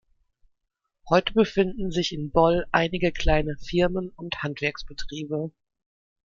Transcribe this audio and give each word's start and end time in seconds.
Heute 1.11 1.31
befinden 1.33 1.91
sich 1.91 2.11
in 2.11 2.31
Boll 2.31 2.65
einige 2.71 3.11
kleine 3.11 3.55
Firmen 3.59 4.09
und 4.09 4.41
Handwerksbetriebe. 4.41 5.51